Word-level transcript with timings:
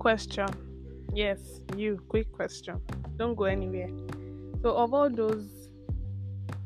question. 0.00 0.48
Yes, 1.12 1.60
you, 1.76 2.00
quick 2.08 2.32
question. 2.32 2.80
Don't 3.16 3.36
go 3.36 3.44
anywhere. 3.44 3.90
So, 4.62 4.70
of 4.70 4.94
all 4.94 5.10
those 5.10 5.70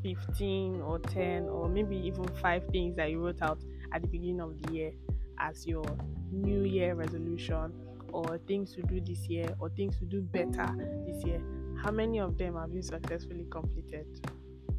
15 0.03 0.81
or 0.81 0.99
10 0.99 1.49
or 1.49 1.67
maybe 1.67 1.97
even 1.97 2.25
5 2.41 2.67
things 2.71 2.95
that 2.95 3.11
you 3.11 3.23
wrote 3.23 3.41
out 3.41 3.59
at 3.93 4.01
the 4.01 4.07
beginning 4.07 4.39
of 4.39 4.59
the 4.61 4.73
year 4.73 4.93
as 5.39 5.67
your 5.67 5.85
new 6.31 6.63
year 6.63 6.95
resolution 6.95 7.73
or 8.13 8.39
things 8.47 8.73
to 8.73 8.81
do 8.83 9.01
this 9.01 9.27
year 9.27 9.53
or 9.59 9.69
things 9.69 9.97
to 9.99 10.05
do 10.05 10.21
better 10.21 10.67
this 11.05 11.23
year, 11.25 11.41
how 11.83 11.91
many 11.91 12.19
of 12.19 12.37
them 12.37 12.55
have 12.55 12.71
you 12.71 12.81
successfully 12.81 13.45
completed? 13.51 14.07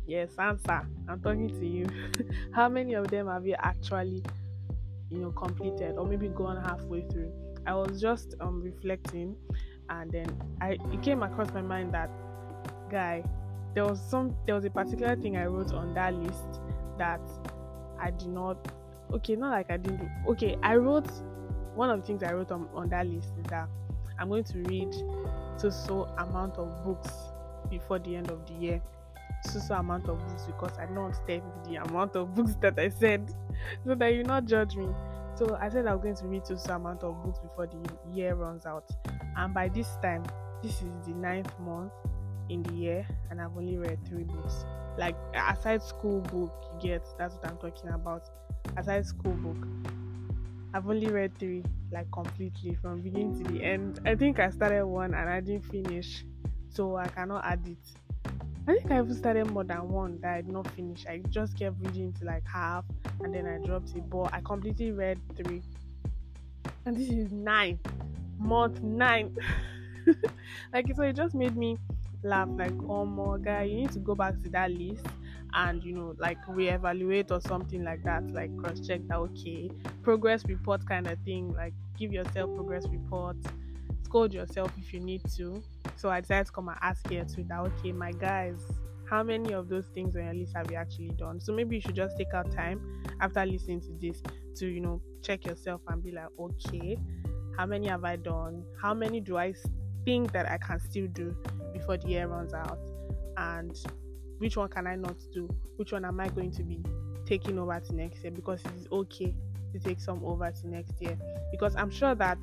Yes, 0.06 0.30
answer. 0.38 0.86
I'm 1.08 1.20
talking 1.20 1.48
to 1.48 1.66
you. 1.66 1.86
how 2.54 2.70
many 2.70 2.94
of 2.94 3.08
them 3.08 3.26
have 3.26 3.46
you 3.46 3.56
actually, 3.58 4.22
you 5.10 5.18
know, 5.18 5.32
completed 5.32 5.96
or 5.98 6.06
maybe 6.06 6.28
gone 6.28 6.62
halfway 6.64 7.02
through? 7.02 7.32
I 7.66 7.74
was 7.74 8.00
just 8.00 8.34
um 8.40 8.62
reflecting 8.62 9.36
and 9.88 10.10
then 10.10 10.26
I 10.60 10.78
it 10.92 11.02
came 11.02 11.22
across 11.22 11.52
my 11.52 11.62
mind 11.62 11.92
that 11.94 12.10
guy 12.90 13.24
there 13.74 13.84
was 13.84 14.00
some 14.00 14.36
there 14.46 14.54
was 14.54 14.64
a 14.64 14.70
particular 14.70 15.16
thing 15.16 15.36
I 15.36 15.46
wrote 15.46 15.72
on 15.72 15.94
that 15.94 16.14
list 16.14 16.60
that 16.98 17.20
I 18.00 18.10
did 18.10 18.28
not 18.28 18.72
okay 19.12 19.36
not 19.36 19.50
like 19.50 19.70
I 19.70 19.76
didn't 19.76 20.08
okay 20.28 20.56
I 20.62 20.76
wrote 20.76 21.10
one 21.74 21.90
of 21.90 22.00
the 22.00 22.06
things 22.06 22.22
I 22.22 22.32
wrote 22.32 22.50
on, 22.50 22.68
on 22.74 22.88
that 22.88 23.06
list 23.06 23.28
is 23.38 23.44
that 23.50 23.68
I'm 24.18 24.28
going 24.28 24.44
to 24.44 24.58
read 24.60 24.94
so 25.56 25.70
so 25.70 26.04
amount 26.18 26.56
of 26.56 26.84
books 26.84 27.10
before 27.68 27.98
the 27.98 28.16
end 28.16 28.30
of 28.30 28.46
the 28.46 28.54
year. 28.54 28.82
So 29.44 29.60
so 29.60 29.74
amount 29.74 30.08
of 30.08 30.18
books 30.26 30.44
because 30.46 30.76
I 30.78 30.86
don't 30.86 31.14
step 31.14 31.42
the 31.64 31.76
amount 31.76 32.16
of 32.16 32.34
books 32.34 32.56
that 32.60 32.78
I 32.78 32.88
said 32.88 33.32
so 33.86 33.94
that 33.94 34.14
you 34.14 34.22
not 34.22 34.46
judge 34.46 34.76
me 34.76 34.88
so 35.36 35.56
I 35.60 35.68
said 35.68 35.86
I 35.86 35.94
was 35.94 36.02
going 36.02 36.16
to 36.16 36.26
read 36.26 36.46
so 36.46 36.56
so 36.56 36.74
amount 36.74 37.02
of 37.02 37.22
books 37.22 37.38
before 37.38 37.66
the 37.66 37.78
year 38.12 38.34
runs 38.34 38.66
out 38.66 38.90
and 39.36 39.52
by 39.54 39.68
this 39.68 39.88
time 40.02 40.24
this 40.62 40.82
is 40.82 41.06
the 41.06 41.12
ninth 41.12 41.52
month 41.60 41.92
in 42.48 42.62
the 42.62 42.74
year 42.74 43.06
and 43.30 43.40
I've 43.40 43.56
only 43.56 43.76
read 43.76 43.98
three 44.06 44.24
books. 44.24 44.64
Like 44.98 45.16
aside 45.34 45.82
school 45.82 46.20
book, 46.20 46.52
you 46.82 46.90
get 46.90 47.02
that's 47.18 47.34
what 47.34 47.46
I'm 47.46 47.58
talking 47.58 47.90
about. 47.90 48.28
Aside 48.76 49.06
school 49.06 49.32
book, 49.32 49.68
I've 50.74 50.88
only 50.88 51.08
read 51.08 51.38
three, 51.38 51.64
like 51.92 52.10
completely 52.12 52.76
from 52.80 53.02
beginning 53.02 53.44
to 53.44 53.52
the 53.52 53.62
end. 53.62 54.00
I 54.06 54.14
think 54.14 54.38
I 54.38 54.50
started 54.50 54.86
one 54.86 55.14
and 55.14 55.28
I 55.28 55.40
didn't 55.40 55.66
finish, 55.66 56.24
so 56.70 56.96
I 56.96 57.08
cannot 57.08 57.44
add 57.44 57.60
it. 57.66 58.05
I 58.68 58.74
think 58.74 58.90
I 58.90 58.98
even 58.98 59.14
started 59.14 59.50
more 59.50 59.64
than 59.64 59.88
one 59.88 60.18
that 60.22 60.34
I 60.34 60.40
did 60.42 60.52
not 60.52 60.68
finish. 60.72 61.06
I 61.06 61.22
just 61.30 61.56
kept 61.58 61.76
reading 61.80 62.12
to 62.14 62.24
like 62.24 62.44
half 62.46 62.84
and 63.20 63.32
then 63.32 63.46
I 63.46 63.64
dropped 63.64 63.94
it. 63.94 64.08
But 64.10 64.32
I 64.34 64.40
completely 64.40 64.90
read 64.90 65.20
three. 65.36 65.62
And 66.84 66.96
this 66.96 67.08
is 67.08 67.32
nine. 67.32 67.78
Month 68.38 68.82
nine. 68.82 69.36
like 70.72 70.86
so 70.94 71.02
it 71.02 71.14
just 71.14 71.34
made 71.34 71.56
me 71.56 71.76
laugh 72.22 72.48
like 72.56 72.72
oh 72.88 73.04
my 73.04 73.38
guy 73.38 73.62
you 73.64 73.76
need 73.76 73.92
to 73.92 73.98
go 74.00 74.14
back 74.14 74.40
to 74.42 74.48
that 74.50 74.70
list 74.70 75.06
and 75.54 75.82
you 75.84 75.92
know 75.94 76.14
like 76.18 76.38
reevaluate 76.46 77.30
or 77.30 77.40
something 77.40 77.84
like 77.84 78.02
that 78.02 78.28
like 78.32 78.54
cross 78.56 78.80
check 78.80 79.00
that 79.08 79.16
okay 79.16 79.70
progress 80.02 80.44
report 80.46 80.84
kind 80.86 81.06
of 81.06 81.18
thing 81.20 81.52
like 81.54 81.74
give 81.98 82.12
yourself 82.12 82.52
progress 82.54 82.84
report 82.88 83.36
scold 84.04 84.32
yourself 84.32 84.72
if 84.78 84.92
you 84.92 85.00
need 85.00 85.22
to 85.36 85.62
so 85.96 86.08
i 86.08 86.20
decided 86.20 86.46
to 86.46 86.52
come 86.52 86.68
and 86.68 86.78
ask 86.82 87.08
here 87.08 87.24
too 87.24 87.44
that 87.48 87.60
okay 87.60 87.92
my 87.92 88.12
guys 88.12 88.60
how 89.08 89.22
many 89.22 89.52
of 89.52 89.68
those 89.68 89.86
things 89.94 90.16
on 90.16 90.24
your 90.24 90.34
list 90.34 90.52
have 90.54 90.70
you 90.70 90.76
actually 90.76 91.10
done 91.16 91.40
so 91.40 91.52
maybe 91.52 91.76
you 91.76 91.80
should 91.80 91.94
just 91.94 92.16
take 92.16 92.32
out 92.34 92.50
time 92.50 92.80
after 93.20 93.44
listening 93.46 93.80
to 93.80 93.92
this 94.00 94.22
to 94.54 94.66
you 94.66 94.80
know 94.80 95.00
check 95.22 95.44
yourself 95.44 95.80
and 95.88 96.02
be 96.02 96.10
like 96.12 96.28
okay 96.38 96.98
how 97.56 97.66
many 97.66 97.86
have 97.86 98.04
i 98.04 98.16
done 98.16 98.62
how 98.80 98.92
many 98.92 99.20
do 99.20 99.36
i 99.36 99.54
think 100.04 100.32
that 100.32 100.48
i 100.50 100.58
can 100.58 100.78
still 100.78 101.06
do 101.08 101.34
before 101.72 101.96
the 101.96 102.08
year 102.08 102.26
runs 102.26 102.52
out 102.52 102.78
and 103.36 103.86
which 104.38 104.56
one 104.56 104.68
can 104.68 104.86
I 104.86 104.96
not 104.96 105.16
do? 105.32 105.48
Which 105.76 105.92
one 105.92 106.04
am 106.04 106.20
I 106.20 106.28
going 106.28 106.50
to 106.52 106.62
be 106.62 106.82
taking 107.24 107.58
over 107.58 107.78
to 107.80 107.94
next 107.94 108.22
year? 108.22 108.32
Because 108.32 108.60
it 108.64 108.72
is 108.76 108.86
okay 108.92 109.34
to 109.72 109.78
take 109.78 110.00
some 110.00 110.22
over 110.24 110.50
to 110.50 110.68
next 110.68 111.00
year. 111.00 111.16
Because 111.50 111.74
I'm 111.76 111.90
sure 111.90 112.14
that 112.14 112.38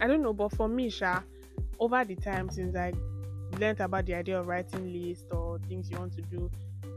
I 0.00 0.06
don't 0.06 0.22
know, 0.22 0.32
but 0.32 0.50
for 0.52 0.68
me, 0.68 0.90
Sha, 0.90 1.20
over 1.78 2.04
the 2.04 2.16
time 2.16 2.48
since 2.50 2.76
I 2.76 2.92
learned 3.58 3.80
about 3.80 4.06
the 4.06 4.14
idea 4.14 4.40
of 4.40 4.46
writing 4.46 4.92
list 4.92 5.26
or 5.30 5.58
things 5.68 5.90
you 5.90 5.98
want 5.98 6.14
to 6.14 6.22
do 6.22 6.50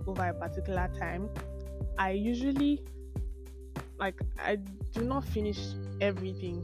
over 0.05 0.27
a 0.27 0.33
particular 0.33 0.89
time, 0.99 1.29
I 1.97 2.11
usually 2.11 2.81
like 3.99 4.19
I 4.39 4.57
do 4.93 5.01
not 5.01 5.23
finish 5.25 5.59
everything 6.01 6.63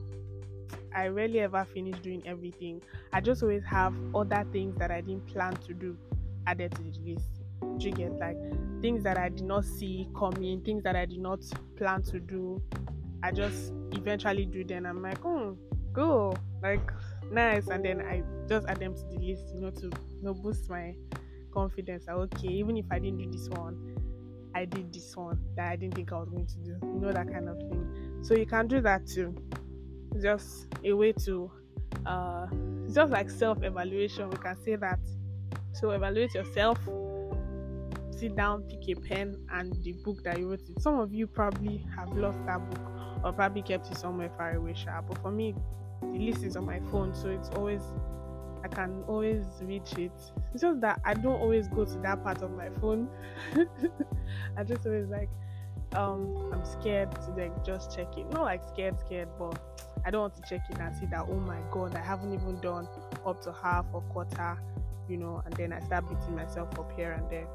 I 0.96 1.07
rarely 1.07 1.40
ever 1.40 1.66
finish 1.66 1.97
doing 2.00 2.22
everything. 2.25 2.81
I 3.12 3.22
just 3.22 3.41
always 3.41 3.63
have 3.66 3.94
other 4.13 4.45
things 4.51 4.78
that 4.78 4.91
I 4.91 5.01
didn't 5.01 5.25
plan 5.28 5.53
to 5.68 5.74
do 5.74 5.97
added 6.45 6.72
to 6.75 6.84
the 6.84 7.13
list. 7.13 7.41
Do 7.78 7.88
you 7.88 7.91
get 7.91 8.13
like 8.19 8.38
things 8.81 9.03
that 9.03 9.18
I 9.18 9.30
did 9.30 9.45
not 9.45 9.66
see 9.66 10.07
coming, 10.16 10.62
things 10.62 10.84
that 10.84 10.95
I 10.95 11.06
did 11.06 11.19
not 11.19 11.40
plan 11.78 12.03
to 12.03 12.19
do? 12.19 12.62
I 13.24 13.31
just 13.31 13.74
eventually 13.94 14.45
do 14.45 14.63
them. 14.63 14.85
I'm 14.85 15.01
like, 15.01 15.19
hmm, 15.19 15.28
oh, 15.28 15.57
go, 15.94 16.35
like 16.62 16.91
nice, 17.31 17.67
and 17.67 17.84
then 17.84 18.01
I 18.01 18.23
just 18.47 18.67
add 18.67 18.79
them 18.79 18.95
to 18.95 19.01
the 19.11 19.19
list, 19.19 19.45
you 19.53 19.61
know, 19.61 19.72
to 19.72 19.85
you 19.85 20.22
know 20.22 20.34
boost 20.34 20.69
my 20.69 20.95
confidence. 21.53 22.06
Like, 22.07 22.16
okay, 22.16 22.50
even 22.50 22.78
if 22.78 22.85
I 22.91 23.00
didn't 23.00 23.19
do 23.19 23.31
this 23.31 23.50
one, 23.50 23.95
I 24.56 24.66
did 24.66 24.94
this 24.94 25.16
one 25.16 25.39
that 25.56 25.72
I 25.72 25.75
didn't 25.75 25.95
think 25.95 26.12
I 26.12 26.19
was 26.19 26.29
going 26.29 26.47
to 26.47 26.57
do. 26.57 26.78
You 26.81 27.00
know 27.00 27.12
that 27.12 27.31
kind 27.31 27.50
of 27.50 27.57
thing. 27.57 28.19
So 28.23 28.35
you 28.35 28.45
can 28.45 28.67
do 28.67 28.81
that 28.81 29.07
too 29.07 29.35
just 30.22 30.67
a 30.83 30.94
way 30.94 31.12
to 31.12 31.51
uh 32.06 32.47
just 32.94 33.12
like 33.12 33.29
self-evaluation 33.29 34.29
we 34.29 34.38
can 34.38 34.56
say 34.63 34.75
that 34.75 35.00
so 35.73 35.91
evaluate 35.91 36.33
yourself 36.33 36.78
sit 38.12 38.35
down 38.35 38.63
pick 38.63 38.97
a 38.97 39.00
pen 39.01 39.38
and 39.53 39.73
the 39.83 39.94
book 40.03 40.22
that 40.23 40.38
you 40.38 40.50
wrote 40.50 40.62
it 40.69 40.81
some 40.81 41.00
of 41.00 41.13
you 41.13 41.25
probably 41.25 41.85
have 41.95 42.09
lost 42.16 42.38
that 42.45 42.59
book 42.69 42.91
or 43.23 43.31
probably 43.33 43.62
kept 43.62 43.89
it 43.89 43.97
somewhere 43.97 44.29
far 44.38 44.56
away 44.56 44.73
sharp 44.73 45.06
but 45.07 45.17
for 45.19 45.31
me 45.31 45.56
the 46.11 46.19
list 46.19 46.43
is 46.43 46.55
on 46.55 46.65
my 46.65 46.79
phone 46.91 47.13
so 47.13 47.29
it's 47.29 47.49
always 47.49 47.81
I 48.63 48.69
can 48.69 49.03
always 49.07 49.43
reach 49.61 49.93
it. 49.97 50.13
It's 50.53 50.61
just 50.61 50.79
that 50.81 51.01
I 51.03 51.13
don't 51.13 51.39
always 51.41 51.67
go 51.67 51.83
to 51.83 51.97
that 51.99 52.23
part 52.23 52.41
of 52.41 52.51
my 52.51 52.69
phone. 52.79 53.09
I 54.57 54.63
just 54.63 54.85
always 54.85 55.09
like 55.09 55.29
um 55.95 56.49
I'm 56.53 56.63
scared 56.65 57.11
to 57.11 57.31
like 57.31 57.65
just 57.65 57.93
check 57.93 58.17
it. 58.17 58.29
Not 58.31 58.43
like 58.43 58.63
scared, 58.63 58.97
scared, 58.99 59.27
but 59.37 59.59
I 60.05 60.11
don't 60.11 60.21
want 60.21 60.35
to 60.35 60.41
check 60.49 60.61
it 60.69 60.79
and 60.79 60.95
see 60.95 61.05
that 61.07 61.25
oh 61.29 61.39
my 61.39 61.59
god, 61.71 61.95
I 61.95 62.01
haven't 62.01 62.33
even 62.33 62.59
done 62.61 62.87
up 63.25 63.41
to 63.41 63.51
half 63.51 63.85
or 63.91 64.01
quarter, 64.01 64.57
you 65.09 65.17
know, 65.17 65.41
and 65.45 65.53
then 65.55 65.73
I 65.73 65.81
start 65.81 66.07
beating 66.07 66.35
myself 66.35 66.79
up 66.79 66.91
here 66.95 67.11
and 67.11 67.29
there. 67.29 67.47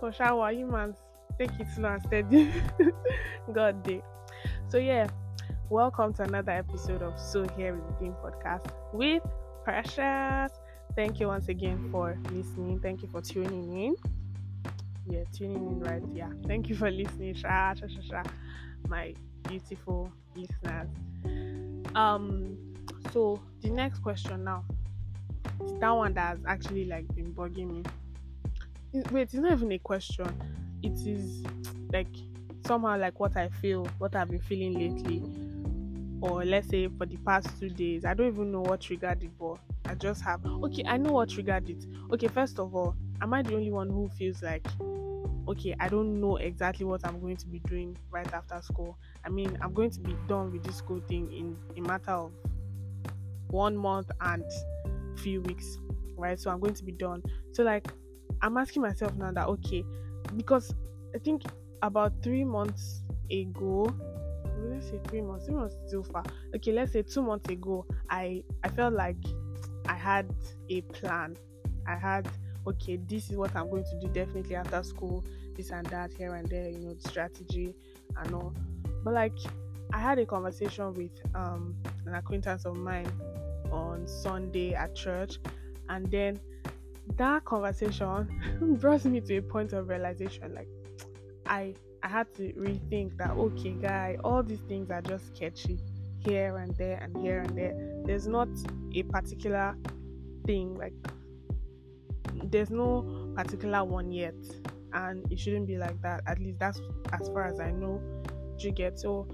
For 0.00 0.10
shower, 0.10 0.52
humans 0.52 0.96
take 1.38 1.50
it 1.60 1.66
slow 1.74 1.90
and 1.90 2.02
steady. 2.02 2.52
God 3.52 3.82
day. 3.82 4.02
So 4.68 4.78
yeah, 4.78 5.06
welcome 5.68 6.12
to 6.12 6.22
another 6.22 6.52
episode 6.52 7.02
of 7.02 7.18
So 7.18 7.44
Here 7.56 7.74
is 7.74 7.82
the 7.88 7.92
Thing 7.94 8.14
podcast 8.22 8.66
with 8.92 9.22
Precious. 9.64 10.52
Thank 10.94 11.18
you 11.18 11.26
once 11.26 11.48
again 11.48 11.88
for 11.90 12.16
listening. 12.30 12.78
Thank 12.78 13.02
you 13.02 13.08
for 13.08 13.20
tuning 13.20 13.76
in. 13.76 13.96
Yeah, 15.08 15.24
tuning 15.32 15.56
in 15.56 15.80
right. 15.80 16.02
Yeah. 16.14 16.30
Thank 16.46 16.68
you 16.68 16.76
for 16.76 16.90
listening. 16.90 17.34
Sha, 17.34 17.74
sha, 17.74 17.86
sha, 17.88 18.00
sha. 18.08 18.22
My 18.88 19.14
beautiful 19.48 20.12
listeners. 20.36 20.88
Um, 21.96 22.56
so 23.12 23.40
the 23.62 23.70
next 23.70 24.00
question 24.00 24.44
now 24.44 24.64
that 25.80 25.90
one 25.90 26.14
that 26.14 26.28
has 26.28 26.38
actually 26.46 26.84
like 26.84 27.12
been 27.14 27.32
bugging 27.34 27.82
me. 28.92 29.02
Wait, 29.10 29.22
it's 29.22 29.34
not 29.34 29.52
even 29.52 29.72
a 29.72 29.78
question. 29.78 30.26
It 30.82 30.98
is 31.06 31.42
like 31.92 32.08
somehow 32.66 32.98
like 32.98 33.18
what 33.18 33.36
I 33.36 33.48
feel, 33.48 33.86
what 33.98 34.14
I've 34.14 34.30
been 34.30 34.40
feeling 34.40 34.74
lately, 34.74 35.22
or 36.20 36.44
let's 36.44 36.68
say 36.68 36.88
for 36.88 37.06
the 37.06 37.16
past 37.18 37.48
two 37.60 37.68
days. 37.68 38.04
I 38.04 38.14
don't 38.14 38.28
even 38.28 38.52
know 38.52 38.62
what 38.62 38.80
triggered 38.80 39.22
it, 39.22 39.30
but 39.38 39.58
I 39.84 39.94
just 39.94 40.22
have. 40.22 40.44
Okay, 40.44 40.84
I 40.86 40.96
know 40.96 41.12
what 41.12 41.28
triggered 41.28 41.68
it. 41.68 41.86
Okay, 42.12 42.28
first 42.28 42.58
of 42.58 42.74
all, 42.74 42.94
am 43.20 43.34
I 43.34 43.42
the 43.42 43.54
only 43.54 43.70
one 43.70 43.90
who 43.90 44.08
feels 44.16 44.42
like 44.42 44.66
okay, 45.48 45.74
I 45.78 45.88
don't 45.88 46.20
know 46.20 46.36
exactly 46.36 46.84
what 46.84 47.06
I'm 47.06 47.20
going 47.20 47.36
to 47.36 47.46
be 47.46 47.60
doing 47.60 47.96
right 48.10 48.30
after 48.32 48.60
school. 48.62 48.98
I 49.24 49.28
mean, 49.28 49.56
I'm 49.62 49.72
going 49.72 49.90
to 49.90 50.00
be 50.00 50.16
done 50.26 50.52
with 50.52 50.64
this 50.64 50.76
school 50.76 51.00
thing 51.08 51.32
in 51.32 51.56
a 51.76 51.86
matter 51.86 52.10
of 52.10 52.32
one 53.48 53.76
month 53.76 54.10
and 54.20 54.44
few 55.16 55.40
weeks, 55.42 55.78
right? 56.16 56.38
So 56.38 56.50
I'm 56.50 56.60
going 56.60 56.74
to 56.74 56.84
be 56.84 56.92
done. 56.92 57.22
So 57.52 57.62
like, 57.62 57.86
I'm 58.42 58.56
asking 58.56 58.82
myself 58.82 59.14
now 59.16 59.30
that 59.32 59.46
okay, 59.46 59.84
because 60.36 60.74
I 61.14 61.18
think 61.18 61.42
about 61.82 62.12
three 62.22 62.44
months 62.44 63.02
ago, 63.30 63.94
let's 64.58 64.88
say 64.88 65.00
three 65.08 65.20
months, 65.20 65.46
three 65.46 65.54
months 65.54 65.74
is 65.74 65.90
too 65.90 66.02
far. 66.02 66.24
Okay, 66.54 66.72
let's 66.72 66.92
say 66.92 67.02
two 67.02 67.22
months 67.22 67.48
ago, 67.50 67.86
I 68.10 68.42
I 68.62 68.68
felt 68.68 68.94
like 68.94 69.16
I 69.88 69.94
had 69.94 70.32
a 70.68 70.80
plan. 70.82 71.36
I 71.86 71.96
had 71.96 72.28
okay, 72.66 72.96
this 72.96 73.30
is 73.30 73.36
what 73.36 73.54
I'm 73.54 73.70
going 73.70 73.84
to 73.84 74.00
do 74.00 74.08
definitely 74.08 74.56
after 74.56 74.82
school, 74.82 75.24
this 75.56 75.70
and 75.70 75.86
that, 75.86 76.12
here 76.12 76.34
and 76.34 76.48
there, 76.48 76.68
you 76.68 76.78
know, 76.78 76.94
the 76.94 77.08
strategy 77.08 77.74
and 78.16 78.34
all. 78.34 78.52
But 79.04 79.14
like 79.14 79.38
I 79.92 79.98
had 79.98 80.18
a 80.18 80.26
conversation 80.26 80.92
with 80.94 81.12
um, 81.34 81.76
an 82.06 82.14
acquaintance 82.14 82.64
of 82.64 82.76
mine 82.76 83.10
on 83.70 84.06
Sunday 84.06 84.74
at 84.74 84.94
church, 84.94 85.38
and 85.88 86.10
then 86.10 86.40
that 87.16 87.44
conversation 87.44 88.28
brought 88.80 89.04
me 89.04 89.20
to 89.20 89.36
a 89.36 89.42
point 89.42 89.72
of 89.72 89.88
realization. 89.88 90.54
Like, 90.54 90.68
I 91.46 91.74
I 92.06 92.08
had 92.08 92.32
to 92.36 92.52
rethink 92.52 93.18
that. 93.18 93.32
Okay, 93.32 93.72
guy, 93.72 94.16
all 94.22 94.40
these 94.40 94.60
things 94.68 94.92
are 94.92 95.02
just 95.02 95.34
sketchy 95.34 95.80
here 96.20 96.56
and 96.56 96.72
there 96.76 96.98
and 97.02 97.16
here 97.20 97.40
and 97.40 97.58
there. 97.58 97.74
There's 98.04 98.28
not 98.28 98.46
a 98.94 99.02
particular 99.02 99.76
thing 100.46 100.76
like 100.76 100.92
there's 102.44 102.70
no 102.70 103.32
particular 103.34 103.82
one 103.82 104.12
yet 104.12 104.36
and 104.92 105.26
it 105.32 105.40
shouldn't 105.40 105.66
be 105.66 105.76
like 105.78 106.00
that 106.00 106.22
at 106.28 106.38
least 106.38 106.60
that's 106.60 106.80
as 107.12 107.28
far 107.28 107.44
as 107.44 107.58
i 107.58 107.72
know 107.72 108.00
you 108.60 108.70
get 108.70 108.96
so 108.96 109.26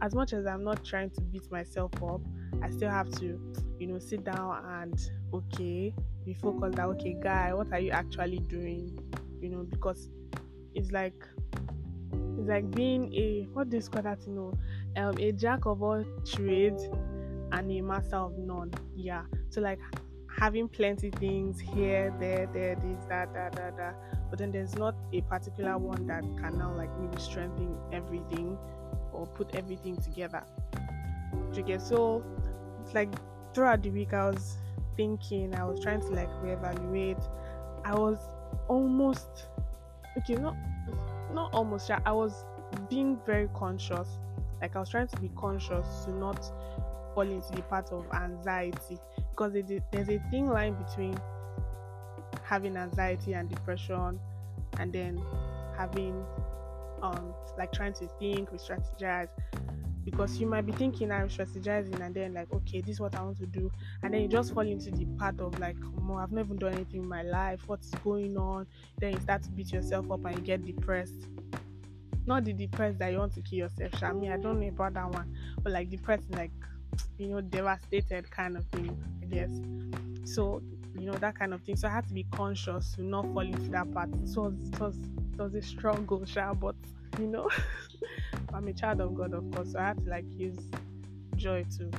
as 0.00 0.14
much 0.14 0.32
as 0.32 0.46
i'm 0.46 0.62
not 0.62 0.84
trying 0.84 1.10
to 1.10 1.20
beat 1.22 1.50
myself 1.50 1.90
up 2.04 2.20
i 2.62 2.70
still 2.70 2.90
have 2.90 3.10
to 3.10 3.40
you 3.80 3.88
know 3.88 3.98
sit 3.98 4.22
down 4.22 4.64
and 4.80 5.10
okay 5.32 5.92
be 6.24 6.34
focused 6.34 6.76
that 6.76 6.86
okay 6.86 7.16
guy 7.20 7.52
what 7.52 7.66
are 7.72 7.80
you 7.80 7.90
actually 7.90 8.38
doing 8.38 8.96
you 9.40 9.48
know 9.48 9.64
because 9.64 10.10
it's 10.74 10.92
like 10.92 11.26
it's 12.44 12.50
like 12.50 12.70
being 12.72 13.12
a 13.14 13.48
what 13.52 13.70
do 13.70 13.76
you 13.76 13.82
call 13.82 14.02
that 14.02 14.18
you 14.26 14.32
know 14.32 14.52
um 14.96 15.16
a 15.18 15.32
jack 15.32 15.64
of 15.64 15.82
all 15.82 16.04
trades 16.26 16.84
and 17.52 17.70
a 17.70 17.80
master 17.80 18.16
of 18.16 18.36
none 18.38 18.70
yeah 18.94 19.22
so 19.48 19.60
like 19.60 19.78
having 20.38 20.68
plenty 20.68 21.10
things 21.10 21.60
here, 21.60 22.12
there, 22.18 22.48
there, 22.52 22.74
this, 22.76 23.04
that, 23.08 23.32
that, 23.34 23.52
that, 23.54 23.76
that. 23.76 23.94
But 24.30 24.38
then 24.38 24.50
there's 24.50 24.74
not 24.74 24.94
a 25.12 25.20
particular 25.22 25.78
one 25.78 26.06
that 26.06 26.22
can 26.22 26.58
now 26.58 26.74
like 26.74 26.90
maybe 26.98 27.20
strengthen 27.20 27.76
everything 27.92 28.58
or 29.12 29.26
put 29.26 29.54
everything 29.54 29.96
together. 29.96 30.42
Do 31.52 31.62
get 31.62 31.82
so 31.82 32.24
it's 32.82 32.94
like 32.94 33.10
throughout 33.54 33.82
the 33.82 33.90
week 33.90 34.12
I 34.12 34.30
was 34.30 34.56
thinking, 34.96 35.54
I 35.54 35.64
was 35.64 35.80
trying 35.80 36.00
to 36.00 36.08
like 36.08 36.28
reevaluate. 36.42 37.22
I 37.84 37.94
was 37.94 38.18
almost 38.68 39.46
okay, 40.18 40.34
not 40.34 40.56
not 41.34 41.52
almost 41.52 41.90
I 41.90 42.12
was 42.12 42.44
being 42.88 43.18
very 43.26 43.48
conscious. 43.54 44.08
Like 44.60 44.76
I 44.76 44.80
was 44.80 44.88
trying 44.88 45.08
to 45.08 45.16
be 45.20 45.30
conscious 45.36 46.04
to 46.04 46.12
not 46.12 46.50
fall 47.14 47.28
into 47.28 47.52
the 47.52 47.62
part 47.62 47.92
of 47.92 48.06
anxiety 48.12 48.98
because 49.30 49.52
there's 49.52 50.08
a 50.08 50.22
thin 50.30 50.46
line 50.46 50.74
between 50.74 51.16
having 52.42 52.76
anxiety 52.76 53.34
and 53.34 53.48
depression 53.48 54.18
and 54.78 54.92
then 54.92 55.20
having 55.76 56.24
um 57.02 57.34
like 57.58 57.72
trying 57.72 57.92
to 57.92 58.08
think 58.18 58.50
we 58.50 58.58
strategize 58.58 59.28
because 60.04 60.38
you 60.38 60.46
might 60.46 60.66
be 60.66 60.72
thinking 60.72 61.10
ah, 61.10 61.16
i'm 61.16 61.28
strategizing 61.28 61.98
and 62.00 62.14
then 62.14 62.34
like 62.34 62.52
okay 62.52 62.80
this 62.80 62.96
is 62.96 63.00
what 63.00 63.14
i 63.14 63.22
want 63.22 63.36
to 63.36 63.46
do 63.46 63.70
and 64.02 64.12
then 64.12 64.20
you 64.20 64.28
just 64.28 64.52
fall 64.52 64.66
into 64.66 64.90
the 64.90 65.04
part 65.18 65.38
of 65.40 65.58
like 65.58 65.76
oh, 66.10 66.16
i've 66.16 66.32
never 66.32 66.54
done 66.54 66.74
anything 66.74 67.02
in 67.02 67.08
my 67.08 67.22
life. 67.22 67.60
What's 67.66 67.90
going 68.02 68.36
on? 68.36 68.66
Then 68.98 69.12
you 69.14 69.20
start 69.20 69.42
to 69.44 69.50
beat 69.50 69.72
yourself 69.72 70.10
up 70.10 70.24
and 70.24 70.36
you 70.36 70.42
get 70.42 70.64
depressed. 70.64 71.26
Not 72.26 72.44
the 72.44 72.52
depressed 72.52 72.98
that 72.98 73.12
you 73.12 73.18
want 73.18 73.34
to 73.34 73.42
kill 73.42 73.60
yourself 73.60 73.92
shami 73.92 74.32
i 74.32 74.36
don't 74.36 74.60
know 74.60 74.68
about 74.68 74.94
that 74.94 75.10
one 75.10 75.34
but 75.62 75.72
like 75.72 75.90
depressed 75.90 76.30
like 76.30 76.52
you 77.18 77.28
know 77.28 77.40
devastated 77.40 78.30
kind 78.30 78.56
of 78.56 78.64
thing 78.66 78.96
i 79.22 79.26
guess. 79.26 79.50
So 80.24 80.62
you 80.98 81.06
know 81.06 81.14
that 81.14 81.38
kind 81.38 81.52
of 81.52 81.60
thing. 81.62 81.76
So 81.76 81.88
i 81.88 81.90
had 81.90 82.06
to 82.08 82.14
be 82.14 82.24
conscious 82.32 82.92
to 82.94 83.02
not 83.02 83.24
fall 83.32 83.40
into 83.40 83.68
that 83.70 83.92
part 83.92 84.08
it 84.10 84.36
was 84.36 84.36
it 84.36 84.80
was 84.80 84.96
it 84.98 85.38
was 85.38 85.54
a 85.54 85.62
struggle 85.62 86.24
sure, 86.24 86.54
but 86.54 86.76
you 87.18 87.26
know 87.26 87.48
i'm 88.54 88.68
a 88.68 88.72
child 88.72 89.00
of 89.00 89.14
god 89.14 89.32
of 89.34 89.48
course 89.52 89.72
so 89.72 89.78
i 89.78 89.82
have 89.82 90.02
to 90.02 90.10
like 90.10 90.24
use 90.30 90.58
joy 91.36 91.64
to 91.76 91.90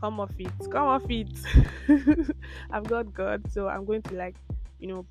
come 0.00 0.20
off 0.20 0.32
it 0.38 0.50
come 0.70 0.86
off 0.86 1.04
it 1.08 1.28
i've 2.70 2.84
got 2.84 3.12
god 3.14 3.42
so 3.50 3.68
i'm 3.68 3.84
going 3.84 4.02
to 4.02 4.14
like 4.14 4.36
you 4.78 4.88
know 4.88 5.06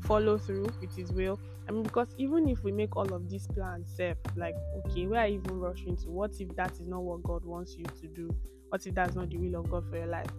follow 0.00 0.38
through 0.38 0.66
with 0.80 0.94
his 0.96 1.10
will 1.12 1.38
I 1.68 1.72
mean, 1.72 1.82
because 1.82 2.14
even 2.16 2.48
if 2.48 2.62
we 2.62 2.70
make 2.70 2.96
all 2.96 3.12
of 3.12 3.28
these 3.28 3.46
plans, 3.48 3.98
like, 4.36 4.54
okay, 4.78 5.06
where 5.06 5.22
are 5.22 5.26
you 5.26 5.42
even 5.44 5.58
rushing 5.58 5.96
to? 5.96 6.08
What 6.08 6.32
if 6.40 6.54
that 6.56 6.72
is 6.72 6.86
not 6.86 7.02
what 7.02 7.22
God 7.24 7.44
wants 7.44 7.76
you 7.76 7.84
to 7.84 8.06
do? 8.06 8.34
What 8.68 8.86
if 8.86 8.94
that's 8.94 9.16
not 9.16 9.30
the 9.30 9.38
will 9.38 9.60
of 9.60 9.70
God 9.70 9.84
for 9.90 9.96
your 9.96 10.06
life? 10.06 10.30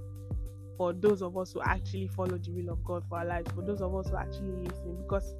For 0.77 0.93
those 0.93 1.21
of 1.21 1.37
us 1.37 1.51
who 1.51 1.61
actually 1.61 2.07
follow 2.07 2.37
the 2.37 2.51
will 2.51 2.71
of 2.71 2.83
God 2.85 3.03
for 3.09 3.17
our 3.17 3.25
lives, 3.25 3.51
for 3.51 3.61
those 3.61 3.81
of 3.81 3.93
us 3.95 4.09
who 4.09 4.15
actually 4.15 4.67
listen, 4.67 5.01
because 5.01 5.35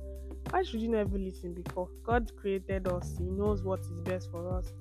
why 0.50 0.64
should 0.64 0.82
you 0.82 0.90
never 0.90 1.18
listen 1.18 1.54
before? 1.54 1.90
God 2.04 2.32
created 2.36 2.88
us, 2.88 3.16
He 3.18 3.26
knows 3.26 3.64
what 3.64 3.82
is 3.82 3.92
best 4.04 4.32
for 4.32 4.58
us, 4.58 4.74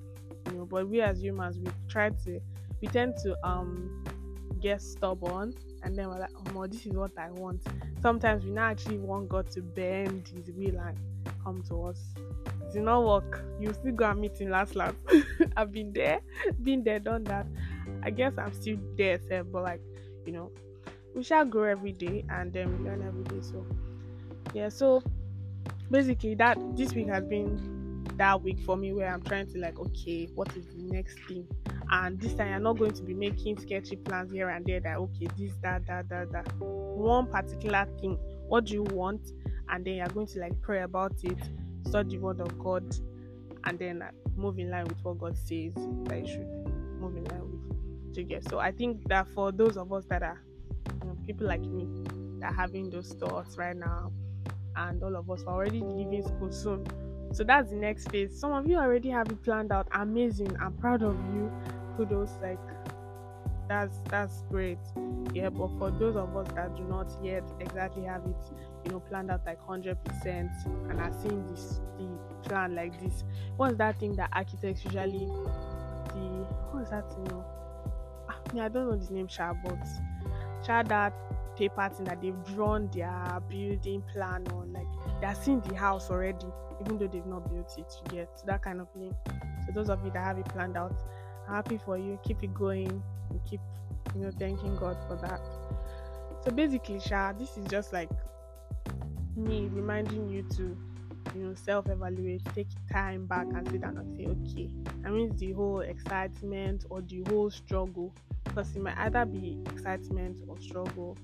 you 0.47 0.53
know. 0.53 0.65
But 0.65 0.87
we 0.87 1.01
as 1.01 1.21
humans, 1.21 1.57
we 1.57 1.69
try 1.89 2.09
to, 2.09 2.39
we 2.81 2.87
tend 2.87 3.15
to 3.23 3.37
um 3.47 4.03
get 4.61 4.81
stubborn 4.81 5.53
and 5.83 5.95
then 5.95 6.09
we're 6.09 6.19
like, 6.19 6.31
oh, 6.55 6.67
this 6.67 6.85
is 6.85 6.93
what 6.93 7.11
I 7.17 7.29
want. 7.31 7.61
Sometimes 8.01 8.43
we 8.43 8.51
not 8.51 8.71
actually 8.71 8.97
want 8.97 9.29
God 9.29 9.49
to 9.51 9.61
bend 9.61 10.27
His 10.27 10.53
will 10.55 10.79
and 10.79 10.97
come 11.43 11.63
to 11.69 11.83
us. 11.85 12.01
It 12.45 12.73
did 12.73 12.83
not 12.83 13.05
work. 13.05 13.43
You 13.59 13.73
still 13.73 13.93
go 13.93 14.09
and 14.09 14.19
meet 14.19 14.39
Him 14.39 14.49
last 14.49 14.75
last. 14.75 14.97
I've 15.57 15.71
been 15.71 15.93
there, 15.93 16.19
been 16.63 16.83
there, 16.83 16.99
done 16.99 17.23
that. 17.25 17.47
I 18.03 18.09
guess 18.09 18.33
I'm 18.37 18.53
still 18.53 18.77
there, 18.97 19.19
sir, 19.27 19.43
but 19.43 19.63
like, 19.63 19.81
you 20.25 20.33
know, 20.33 20.51
we 21.15 21.23
shall 21.23 21.45
grow 21.45 21.63
every 21.63 21.93
day 21.93 22.25
and 22.29 22.51
then 22.51 22.77
we 22.77 22.89
learn 22.89 23.01
every 23.01 23.23
day. 23.23 23.41
So, 23.41 23.65
yeah, 24.53 24.69
so 24.69 25.01
basically, 25.89 26.35
that 26.35 26.57
this 26.75 26.93
week 26.93 27.07
has 27.07 27.23
been 27.23 28.05
that 28.17 28.41
week 28.41 28.59
for 28.65 28.75
me 28.77 28.93
where 28.93 29.13
I'm 29.13 29.21
trying 29.21 29.47
to 29.53 29.59
like, 29.59 29.79
okay, 29.79 30.27
what 30.35 30.55
is 30.55 30.65
the 30.67 30.83
next 30.83 31.19
thing? 31.27 31.47
and 31.89 32.19
this 32.19 32.33
time 32.33 32.49
you're 32.49 32.59
not 32.59 32.77
going 32.77 32.91
to 32.91 33.03
be 33.03 33.13
making 33.13 33.57
sketchy 33.57 33.95
plans 33.95 34.31
here 34.31 34.49
and 34.49 34.65
there 34.65 34.79
that 34.79 34.97
okay 34.97 35.27
this 35.37 35.53
that 35.61 35.85
that 35.87 36.07
that 36.09 36.31
that. 36.31 36.47
One 36.59 37.27
particular 37.27 37.87
thing 37.99 38.17
what 38.47 38.65
do 38.65 38.73
you 38.73 38.83
want? 38.83 39.31
And 39.69 39.85
then 39.85 39.95
you're 39.95 40.07
going 40.07 40.27
to 40.27 40.39
like 40.39 40.59
pray 40.61 40.81
about 40.81 41.13
it 41.23 41.37
study 41.85 42.17
the 42.17 42.17
word 42.17 42.41
of 42.41 42.57
god 42.59 42.83
and 43.63 43.79
then 43.79 44.01
uh, 44.01 44.11
move 44.35 44.59
in 44.59 44.69
line 44.69 44.85
with 44.85 44.97
what 45.03 45.17
god 45.17 45.37
says 45.37 45.73
that 46.05 46.19
you 46.19 46.27
should 46.27 46.47
move 46.99 47.15
in 47.15 47.23
line 47.25 47.41
with. 47.41 48.13
To 48.15 48.23
get? 48.23 48.49
So 48.49 48.59
i 48.59 48.71
think 48.71 49.07
that 49.07 49.27
for 49.33 49.51
those 49.51 49.77
of 49.77 49.93
us 49.93 50.05
that 50.09 50.23
are 50.23 50.41
you 51.01 51.07
know, 51.07 51.17
people 51.25 51.47
like 51.47 51.61
me 51.61 51.87
that 52.39 52.51
are 52.51 52.55
having 52.55 52.89
those 52.89 53.13
thoughts 53.13 53.57
right 53.57 53.75
now 53.75 54.11
and 54.77 55.03
all 55.03 55.15
of 55.15 55.29
us 55.29 55.43
are 55.47 55.55
already 55.55 55.81
leaving 55.81 56.23
school 56.23 56.51
soon. 56.51 56.85
So 57.33 57.43
that's 57.43 57.71
the 57.71 57.75
next 57.75 58.09
phase. 58.09 58.39
Some 58.39 58.53
of 58.53 58.67
you 58.67 58.77
already 58.77 59.09
have 59.09 59.27
it 59.29 59.43
planned 59.43 59.71
out. 59.71 59.87
Amazing. 59.93 60.55
I'm 60.61 60.73
proud 60.73 61.03
of 61.03 61.15
you. 61.33 61.51
Kudos 61.97 62.31
like 62.41 62.59
that's 63.67 63.99
that's 64.09 64.43
great. 64.49 64.77
Yeah 65.33 65.49
but 65.49 65.69
for 65.77 65.91
those 65.91 66.15
of 66.15 66.35
us 66.37 66.47
that 66.55 66.75
do 66.77 66.83
not 66.83 67.07
yet 67.21 67.43
exactly 67.59 68.03
have 68.03 68.23
it 68.25 68.55
you 68.85 68.91
know 68.91 68.99
planned 69.01 69.29
out 69.29 69.41
like 69.45 69.59
100% 69.67 69.95
and 70.25 70.99
are 70.99 71.11
seeing 71.21 71.45
this 71.47 71.81
the 71.97 72.07
plan 72.47 72.75
like 72.75 72.99
this 73.01 73.23
what's 73.57 73.75
that 73.77 73.99
thing 73.99 74.13
that 74.15 74.29
architects 74.33 74.85
usually 74.85 75.27
the 76.07 76.45
what's 76.71 76.89
that 76.89 77.05
you 77.17 77.23
know 77.25 77.45
ah, 78.29 78.37
i 78.61 78.69
don't 78.69 78.89
know 78.89 78.95
the 78.95 79.13
name 79.13 79.27
sha 79.27 79.53
but 79.63 79.77
sha 80.65 80.83
that 80.83 81.13
paper 81.57 81.89
thing 81.93 82.05
that 82.05 82.21
they've 82.21 82.43
drawn 82.55 82.89
their 82.93 83.41
building 83.49 84.03
plan 84.13 84.45
on 84.53 84.71
like 84.73 84.87
they're 85.21 85.35
seeing 85.35 85.59
the 85.61 85.75
house 85.75 86.09
already 86.09 86.45
even 86.81 86.97
though 86.97 87.07
they've 87.07 87.25
not 87.25 87.49
built 87.51 87.73
it 87.77 87.93
yet 88.13 88.29
that 88.45 88.61
kind 88.61 88.79
of 88.79 88.91
thing 88.93 89.13
so 89.65 89.71
those 89.73 89.89
of 89.89 90.03
you 90.05 90.11
that 90.11 90.23
have 90.23 90.37
it 90.37 90.45
planned 90.45 90.77
out 90.77 90.95
I'm 91.47 91.55
happy 91.55 91.77
for 91.77 91.97
you. 91.97 92.19
Keep 92.23 92.43
it 92.43 92.53
going 92.53 93.01
and 93.29 93.45
keep, 93.45 93.61
you 94.15 94.21
know, 94.21 94.31
thanking 94.37 94.75
God 94.75 94.97
for 95.07 95.15
that. 95.15 95.41
So 96.43 96.51
basically, 96.51 96.99
Sha, 96.99 97.33
this 97.33 97.57
is 97.57 97.65
just 97.67 97.93
like 97.93 98.09
me 99.35 99.69
reminding 99.71 100.29
you 100.29 100.43
to, 100.55 100.77
you 101.35 101.43
know, 101.43 101.53
self-evaluate, 101.53 102.43
take 102.53 102.67
time 102.91 103.25
back 103.25 103.47
and 103.55 103.67
sit 103.69 103.81
down 103.81 103.97
and 103.97 104.17
say, 104.17 104.25
okay, 104.25 104.69
I 105.05 105.09
mean 105.09 105.35
the 105.37 105.53
whole 105.53 105.79
excitement 105.81 106.85
or 106.89 107.01
the 107.01 107.23
whole 107.29 107.49
struggle. 107.49 108.13
Because 108.43 108.75
it 108.75 108.81
might 108.81 108.97
either 108.97 109.25
be 109.25 109.59
excitement 109.67 110.37
or 110.47 110.59
struggle 110.59 111.17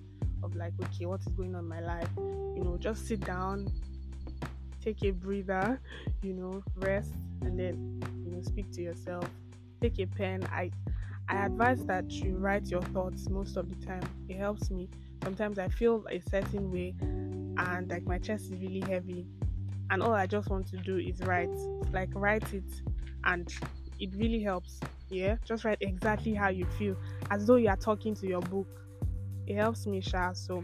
of 0.43 0.55
like, 0.55 0.73
okay, 0.83 1.05
what 1.05 1.21
is 1.21 1.27
going 1.27 1.55
on 1.55 1.63
in 1.63 1.69
my 1.69 1.79
life? 1.79 2.09
You 2.17 2.61
know, 2.63 2.77
just 2.79 3.07
sit 3.07 3.21
down, 3.21 3.67
take 4.81 5.03
a 5.03 5.11
breather, 5.11 5.79
you 6.21 6.33
know, 6.33 6.63
rest, 6.75 7.13
and 7.41 7.57
then 7.57 8.01
you 8.25 8.31
know, 8.31 8.41
speak 8.41 8.71
to 8.73 8.81
yourself 8.81 9.29
take 9.83 9.99
a 9.99 10.05
pen. 10.05 10.47
I 10.51 10.71
I 11.29 11.45
advise 11.45 11.85
that 11.85 12.09
you 12.11 12.37
write 12.37 12.67
your 12.67 12.81
thoughts 12.81 13.29
most 13.29 13.57
of 13.57 13.69
the 13.69 13.85
time. 13.85 14.03
It 14.29 14.37
helps 14.37 14.69
me. 14.71 14.89
Sometimes 15.23 15.59
I 15.59 15.67
feel 15.67 16.05
a 16.09 16.19
certain 16.19 16.71
way 16.71 16.95
and 17.01 17.89
like 17.89 18.03
my 18.03 18.17
chest 18.17 18.45
is 18.45 18.59
really 18.59 18.81
heavy 18.81 19.25
and 19.89 20.01
all 20.01 20.13
I 20.13 20.25
just 20.25 20.49
want 20.49 20.67
to 20.67 20.77
do 20.77 20.97
is 20.97 21.19
write. 21.21 21.55
Like 21.91 22.09
write 22.13 22.53
it 22.53 22.63
and 23.25 23.53
it 23.99 24.13
really 24.15 24.41
helps. 24.41 24.79
Yeah, 25.09 25.35
just 25.45 25.63
write 25.65 25.77
exactly 25.81 26.33
how 26.33 26.49
you 26.49 26.65
feel 26.77 26.95
as 27.29 27.45
though 27.45 27.55
you 27.57 27.69
are 27.69 27.77
talking 27.77 28.15
to 28.15 28.27
your 28.27 28.41
book. 28.41 28.67
It 29.47 29.55
helps 29.55 29.85
me, 29.85 30.01
Sha. 30.01 30.33
So 30.33 30.63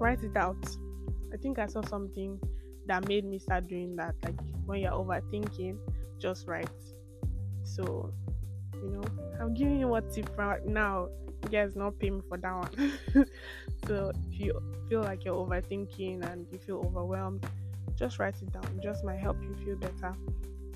write 0.00 0.22
it 0.22 0.36
out. 0.36 0.64
I 1.32 1.36
think 1.36 1.58
I 1.58 1.66
saw 1.66 1.82
something 1.82 2.38
that 2.86 3.08
made 3.08 3.24
me 3.24 3.38
start 3.38 3.66
doing 3.66 3.96
that. 3.96 4.14
Like 4.22 4.38
when 4.66 4.80
you're 4.80 4.92
overthinking, 4.92 5.78
just 6.18 6.46
write 6.46 6.68
So, 7.62 8.12
you 8.74 8.90
know, 8.90 9.02
I'm 9.40 9.54
giving 9.54 9.78
you 9.78 9.88
what 9.88 10.12
tip 10.12 10.30
right 10.36 10.64
now. 10.64 11.08
You 11.42 11.48
guys 11.50 11.76
not 11.76 11.98
pay 11.98 12.10
me 12.10 12.20
for 12.28 12.38
that 12.38 12.52
one. 12.52 12.92
so 13.86 14.12
if 14.30 14.40
you 14.40 14.60
feel 14.88 15.02
like 15.02 15.24
you're 15.24 15.34
overthinking 15.34 16.30
and 16.30 16.46
you 16.52 16.58
feel 16.58 16.82
overwhelmed, 16.84 17.46
just 17.96 18.18
write 18.18 18.36
it 18.40 18.52
down. 18.52 18.64
It 18.76 18.82
just 18.82 19.04
might 19.04 19.18
help 19.18 19.42
you 19.42 19.54
feel 19.64 19.76
better. 19.76 20.14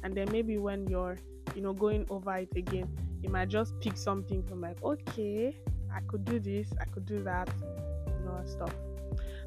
And 0.02 0.14
then 0.14 0.28
maybe 0.30 0.58
when 0.58 0.86
you're, 0.86 1.16
you 1.54 1.62
know, 1.62 1.72
going 1.72 2.06
over 2.10 2.34
it 2.36 2.50
again, 2.56 2.88
you 3.22 3.28
might 3.30 3.48
just 3.48 3.78
pick 3.80 3.96
something 3.96 4.42
from 4.44 4.60
like, 4.60 4.82
okay, 4.82 5.56
I 5.94 6.00
could 6.08 6.24
do 6.24 6.38
this, 6.38 6.68
I 6.80 6.84
could 6.84 7.06
do 7.06 7.22
that, 7.24 7.48
you 8.06 8.24
know, 8.24 8.40
stuff. 8.46 8.74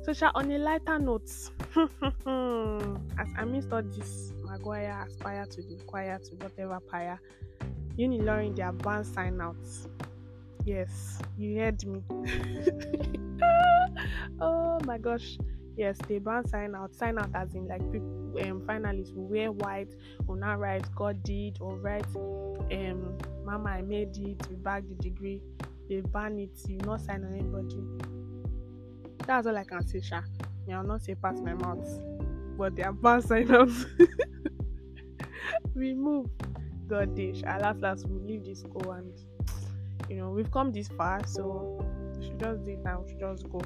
So, 0.04 0.14
Sha, 0.14 0.32
on 0.34 0.52
a 0.52 0.58
lighter 0.58 0.98
note, 0.98 1.30
as 1.76 3.28
I 3.38 3.46
missed 3.46 3.72
all 3.72 3.84
this, 3.84 4.34
Maguire 4.44 5.06
aspire 5.08 5.46
to 5.46 5.62
the 5.62 5.76
choir 5.86 6.20
to 6.20 6.36
whatever 6.36 6.80
choir, 6.80 7.20
Unilorin 7.98 8.56
their 8.56 8.72
band 8.72 9.06
sign 9.06 9.40
outs. 9.40 9.88
Yes, 10.66 11.20
you 11.38 11.60
heard 11.60 11.86
me. 11.86 12.02
oh 14.42 14.80
my 14.86 14.98
gosh. 14.98 15.38
Yes, 15.78 15.98
they 16.08 16.20
ban 16.20 16.48
sign 16.48 16.76
out. 16.76 16.94
Sign 16.96 17.18
out 17.18 17.30
as 17.34 17.54
in 17.56 17.68
like 17.68 17.82
people 17.92 18.10
um 18.42 18.62
finalists 18.62 19.14
will 19.16 19.28
wear 19.28 19.52
white, 19.52 19.94
will 20.28 20.36
not 20.36 20.60
write 20.60 20.84
God 20.96 21.22
did 21.24 21.58
or 21.60 21.76
write 21.78 22.06
um 22.16 23.18
Mama 23.46 23.70
I 23.70 23.82
made 23.82 24.18
it, 24.18 24.48
we 24.50 24.56
bag 24.56 24.88
the 24.88 24.96
degree. 24.96 25.42
They 25.92 26.00
ban 26.00 26.40
it, 26.40 26.58
you 26.70 26.78
not 26.78 27.02
sign 27.02 27.26
on 27.26 27.34
anybody. 27.34 27.84
That's 29.28 29.46
all 29.46 29.58
I 29.58 29.66
can 29.66 29.86
say, 29.86 30.00
Sha. 30.00 30.22
Yeah, 30.66 30.78
I'll 30.78 30.86
not 30.86 31.02
say 31.02 31.16
pass 31.16 31.42
my 31.42 31.54
mouth. 31.54 31.86
But 32.58 32.78
they 32.78 32.84
are 32.84 32.94
banned 32.94 33.26
sign 33.26 33.54
out. 33.54 33.68
we 35.76 35.94
move. 35.94 36.30
God 36.88 37.14
dish. 37.14 37.44
At 37.44 37.62
last 37.62 37.82
last 37.82 38.08
we 38.08 38.20
leave 38.20 38.46
this 38.46 38.62
school 38.62 38.90
and 38.94 39.12
you 40.10 40.16
know 40.16 40.30
we've 40.30 40.50
come 40.50 40.72
this 40.72 40.88
far 40.88 41.28
so 41.28 41.86
we 42.18 42.26
should 42.26 42.40
just 42.40 42.64
do 42.64 42.72
it 42.72 42.80
now, 42.86 43.02
we 43.02 43.10
should 43.10 43.20
just 43.20 43.50
go 43.50 43.62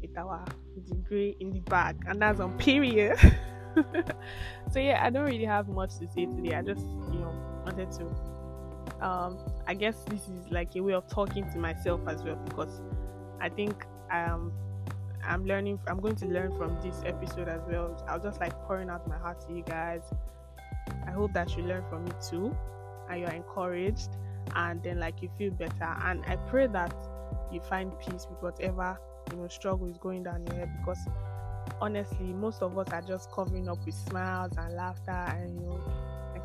with 0.00 0.16
our 0.16 0.44
degree 0.86 1.36
in 1.40 1.50
the 1.50 1.58
bag 1.58 1.96
and 2.06 2.22
that's 2.22 2.38
on 2.38 2.56
period. 2.56 3.18
so 4.70 4.78
yeah, 4.78 5.00
I 5.04 5.10
don't 5.10 5.26
really 5.26 5.44
have 5.44 5.66
much 5.68 5.98
to 5.98 6.06
say 6.06 6.26
today. 6.26 6.54
I 6.54 6.62
just, 6.62 6.86
you 7.12 7.18
know, 7.18 7.34
wanted 7.64 7.90
to 7.90 8.37
um 9.00 9.38
I 9.66 9.74
guess 9.74 9.96
this 10.08 10.22
is 10.22 10.50
like 10.50 10.74
a 10.76 10.80
way 10.80 10.94
of 10.94 11.08
talking 11.08 11.50
to 11.52 11.58
myself 11.58 12.00
as 12.06 12.22
well 12.22 12.36
because 12.36 12.80
I 13.40 13.48
think 13.48 13.86
um 14.10 14.52
I'm 15.24 15.44
learning 15.44 15.78
I'm 15.86 16.00
going 16.00 16.16
to 16.16 16.26
learn 16.26 16.56
from 16.56 16.78
this 16.82 17.02
episode 17.04 17.48
as 17.48 17.60
well. 17.68 18.02
I 18.08 18.14
was 18.14 18.22
just 18.22 18.40
like 18.40 18.52
pouring 18.66 18.88
out 18.90 19.06
my 19.08 19.18
heart 19.18 19.46
to 19.46 19.54
you 19.54 19.62
guys. 19.62 20.02
I 21.06 21.10
hope 21.10 21.32
that 21.34 21.56
you 21.56 21.64
learn 21.64 21.84
from 21.90 22.04
me 22.04 22.12
too 22.28 22.56
and 23.10 23.20
you're 23.20 23.30
encouraged 23.30 24.10
and 24.56 24.82
then 24.82 24.98
like 24.98 25.22
you 25.22 25.30
feel 25.36 25.50
better 25.50 25.96
and 26.04 26.24
I 26.26 26.36
pray 26.36 26.66
that 26.68 26.94
you 27.52 27.60
find 27.60 27.92
peace 27.98 28.26
with 28.28 28.42
whatever 28.42 28.98
you 29.30 29.36
know 29.36 29.48
struggle 29.48 29.88
is 29.88 29.98
going 29.98 30.22
down 30.22 30.46
your 30.46 30.56
head 30.56 30.70
because 30.78 30.98
honestly 31.80 32.32
most 32.32 32.62
of 32.62 32.76
us 32.78 32.88
are 32.92 33.02
just 33.02 33.30
covering 33.30 33.68
up 33.68 33.84
with 33.84 33.94
smiles 33.94 34.52
and 34.56 34.74
laughter 34.74 35.10
and 35.10 35.60
you 35.60 35.66
know 35.66 35.80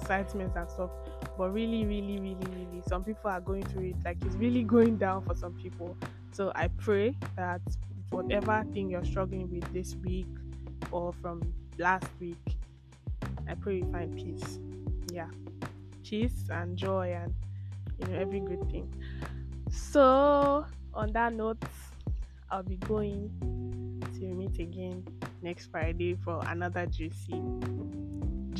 excitement 0.03 0.53
and 0.55 0.69
stuff 0.69 0.89
but 1.37 1.49
really 1.51 1.85
really 1.85 2.19
really 2.19 2.47
really 2.55 2.81
some 2.87 3.03
people 3.03 3.29
are 3.29 3.39
going 3.39 3.63
through 3.63 3.89
it 3.89 3.95
like 4.03 4.17
it's 4.25 4.35
really 4.35 4.63
going 4.63 4.97
down 4.97 5.23
for 5.23 5.35
some 5.35 5.53
people. 5.53 5.95
So 6.31 6.51
i 6.55 6.67
pray 6.67 7.15
that 7.35 7.61
whatever 8.09 8.63
thing 8.73 8.89
you're 8.89 9.05
struggling 9.05 9.49
with 9.49 9.71
this 9.73 9.95
week 10.03 10.27
or 10.91 11.13
from 11.21 11.41
last 11.77 12.07
week 12.19 12.57
i 13.47 13.55
pray 13.55 13.77
you 13.77 13.91
find 13.91 14.15
peace. 14.15 14.59
Yeah. 15.11 15.29
Peace 16.03 16.45
and 16.49 16.77
joy 16.77 17.15
and 17.15 17.33
you 17.99 18.07
know 18.07 18.19
every 18.19 18.39
good 18.39 18.69
thing. 18.69 18.93
So 19.71 20.65
on 20.93 21.11
that 21.13 21.33
note 21.33 21.63
I'll 22.51 22.61
be 22.61 22.77
going 22.77 23.31
to 24.19 24.25
meet 24.25 24.59
again 24.59 25.03
next 25.41 25.71
Friday 25.71 26.15
for 26.23 26.39
another 26.47 26.85
juicy, 26.85 27.41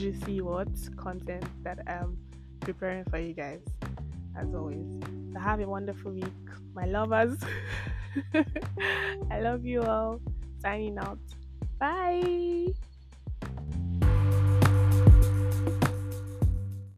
juicy 0.03 0.41
what 0.41 0.67
content 0.97 1.45
that 1.63 1.79
I'm 1.87 2.17
preparing 2.59 3.05
for 3.05 3.19
you 3.19 3.31
guys. 3.31 3.61
As 4.35 4.53
always, 4.53 4.83
so 5.31 5.39
have 5.39 5.61
a 5.61 5.65
wonderful 5.65 6.11
week, 6.11 6.43
my 6.75 6.83
lovers. 6.83 7.37
I 9.31 9.39
love 9.39 9.63
you 9.63 9.81
all. 9.83 10.19
Signing 10.61 10.97
out. 10.97 11.19
Bye. 11.79 12.73